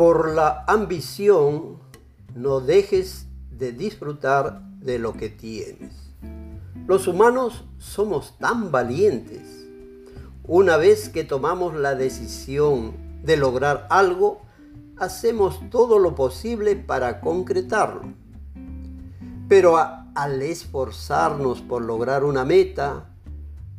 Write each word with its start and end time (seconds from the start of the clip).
Por 0.00 0.30
la 0.30 0.64
ambición 0.66 1.76
no 2.34 2.60
dejes 2.60 3.26
de 3.50 3.72
disfrutar 3.72 4.62
de 4.78 4.98
lo 4.98 5.12
que 5.12 5.28
tienes. 5.28 5.92
Los 6.86 7.06
humanos 7.06 7.66
somos 7.76 8.38
tan 8.38 8.72
valientes. 8.72 9.68
Una 10.42 10.78
vez 10.78 11.10
que 11.10 11.22
tomamos 11.22 11.74
la 11.74 11.96
decisión 11.96 12.94
de 13.22 13.36
lograr 13.36 13.86
algo, 13.90 14.40
hacemos 14.96 15.60
todo 15.68 15.98
lo 15.98 16.14
posible 16.14 16.76
para 16.76 17.20
concretarlo. 17.20 18.14
Pero 19.50 19.76
al 20.14 20.40
esforzarnos 20.40 21.60
por 21.60 21.82
lograr 21.82 22.24
una 22.24 22.46
meta, 22.46 23.04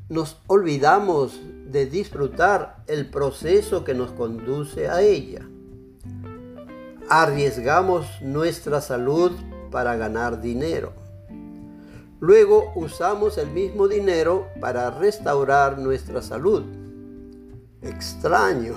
nos 0.07 0.37
olvidamos 0.45 1.41
de 1.65 1.87
disfrutar 1.87 2.83
el 2.85 3.09
proceso 3.09 3.83
que 3.83 3.95
nos 3.95 4.11
conduce 4.11 4.87
a 4.87 5.01
ella. 5.01 5.47
Arriesgamos 7.13 8.21
nuestra 8.21 8.79
salud 8.79 9.33
para 9.69 9.97
ganar 9.97 10.39
dinero. 10.39 10.93
Luego 12.21 12.71
usamos 12.73 13.37
el 13.37 13.49
mismo 13.49 13.89
dinero 13.89 14.47
para 14.61 14.89
restaurar 14.91 15.77
nuestra 15.77 16.21
salud. 16.21 16.63
Extraño. 17.81 18.75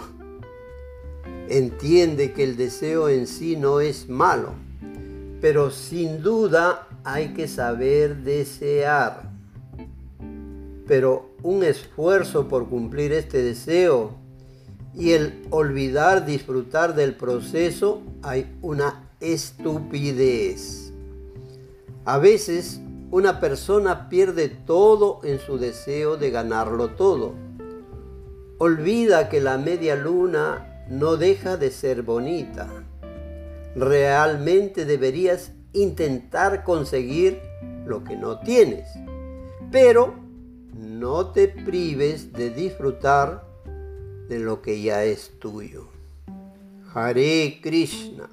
Entiende 1.49 2.33
que 2.33 2.43
el 2.43 2.57
deseo 2.57 3.09
en 3.09 3.29
sí 3.29 3.55
no 3.55 3.79
es 3.79 4.09
malo, 4.09 4.55
pero 5.41 5.71
sin 5.71 6.21
duda 6.21 6.89
hay 7.05 7.35
que 7.35 7.47
saber 7.47 8.17
desear. 8.17 9.31
Pero 10.89 11.37
un 11.45 11.63
esfuerzo 11.63 12.49
por 12.49 12.69
cumplir 12.69 13.13
este 13.13 13.45
deseo 13.45 14.24
y 14.97 15.13
el 15.13 15.47
olvidar 15.51 16.25
disfrutar 16.25 16.95
del 16.95 17.15
proceso 17.15 18.03
hay 18.23 18.57
una 18.63 19.09
estupidez. 19.21 20.93
A 22.05 22.19
veces 22.19 22.81
una 23.11 23.41
persona 23.41 24.09
pierde 24.09 24.49
todo 24.49 25.21
en 25.25 25.39
su 25.39 25.59
deseo 25.59 26.17
de 26.17 26.31
ganarlo 26.31 26.91
todo. 26.91 27.35
Olvida 28.59 29.29
que 29.29 29.41
la 29.41 29.59
media 29.59 29.97
luna 29.97 30.87
no 30.89 31.17
deja 31.17 31.57
de 31.57 31.71
ser 31.71 32.03
bonita. 32.03 32.69
Realmente 33.75 34.85
deberías 34.85 35.53
intentar 35.73 36.63
conseguir 36.63 37.41
lo 37.87 38.05
que 38.05 38.17
no 38.17 38.39
tienes. 38.41 38.89
Pero 39.73 40.15
no 40.73 41.33
te 41.33 41.49
prives 41.49 42.33
de 42.33 42.51
disfrutar 42.51 43.54
de 44.29 44.39
lo 44.39 44.63
que 44.63 44.83
ya 44.83 45.05
es 45.05 45.33
tuyo. 45.39 45.89
Hare 46.95 47.61
Krishna. 47.63 48.29